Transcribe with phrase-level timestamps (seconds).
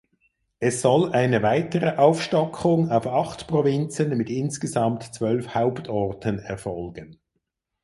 [0.57, 7.19] Es soll eine weitere Aufstockung auf acht Provinzen mit insgesamt zwölf Hauptorten erfolgen.